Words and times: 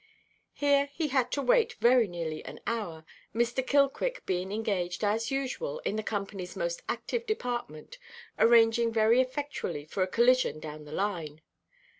Here 0.55 0.87
he 0.91 1.09
had 1.09 1.31
to 1.33 1.43
wait 1.43 1.73
very 1.75 2.07
nearly 2.07 2.43
an 2.43 2.59
hour, 2.65 3.05
Mr. 3.35 3.63
Killquick 3.63 4.25
being 4.25 4.51
engaged, 4.51 5.03
as 5.03 5.29
usual, 5.29 5.77
in 5.85 5.95
the 5.95 6.01
companyʼs 6.01 6.55
most 6.57 6.81
active 6.89 7.27
department, 7.27 7.99
arranging 8.39 8.91
very 8.91 9.21
effectually 9.21 9.85
for 9.85 10.01
a 10.01 10.07
collision 10.07 10.59
down 10.59 10.85
the 10.85 10.91
line. 10.91 11.41